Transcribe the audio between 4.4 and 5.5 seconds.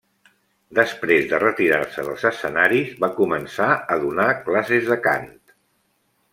classes de cant.